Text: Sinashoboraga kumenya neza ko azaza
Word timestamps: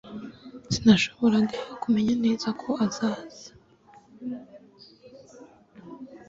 Sinashoboraga 0.73 1.57
kumenya 1.81 2.13
neza 2.25 2.47
ko 2.61 2.69
azaza 2.85 3.47